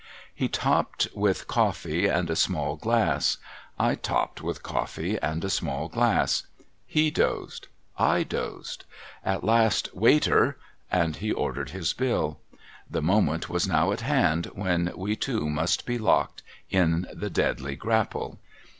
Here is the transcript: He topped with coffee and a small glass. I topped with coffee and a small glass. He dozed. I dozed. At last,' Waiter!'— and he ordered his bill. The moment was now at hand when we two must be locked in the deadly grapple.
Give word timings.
He 0.33 0.47
topped 0.47 1.09
with 1.13 1.47
coffee 1.47 2.07
and 2.07 2.27
a 2.31 2.35
small 2.35 2.75
glass. 2.75 3.37
I 3.77 3.93
topped 3.93 4.41
with 4.41 4.63
coffee 4.63 5.19
and 5.21 5.45
a 5.45 5.49
small 5.51 5.89
glass. 5.89 6.47
He 6.87 7.11
dozed. 7.11 7.67
I 7.99 8.23
dozed. 8.23 8.85
At 9.23 9.43
last,' 9.43 9.93
Waiter!'— 10.05 10.57
and 10.91 11.17
he 11.17 11.31
ordered 11.31 11.69
his 11.69 11.93
bill. 11.93 12.39
The 12.89 13.03
moment 13.03 13.47
was 13.47 13.67
now 13.67 13.91
at 13.91 14.01
hand 14.01 14.47
when 14.55 14.91
we 14.95 15.15
two 15.15 15.47
must 15.47 15.85
be 15.85 15.99
locked 15.99 16.41
in 16.71 17.05
the 17.13 17.29
deadly 17.29 17.75
grapple. 17.75 18.39